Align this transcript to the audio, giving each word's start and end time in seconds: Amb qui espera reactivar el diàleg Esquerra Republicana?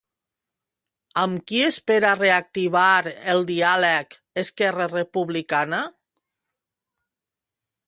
Amb 1.23 1.43
qui 1.51 1.59
espera 1.65 2.13
reactivar 2.21 2.87
el 3.35 3.45
diàleg 3.51 4.17
Esquerra 4.45 4.89
Republicana? 4.97 5.85